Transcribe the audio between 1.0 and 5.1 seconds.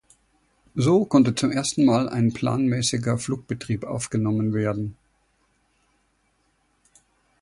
konnte zum ersten Mal ein planmäßiger Flugbetrieb aufgenommen werden.